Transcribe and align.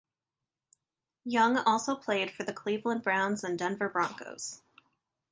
Young 1.25 1.57
also 1.59 1.95
played 1.95 2.31
for 2.31 2.41
the 2.43 2.53
Cleveland 2.53 3.03
Browns 3.03 3.43
and 3.43 3.55
Denver 3.59 3.87
Broncos. 3.87 4.63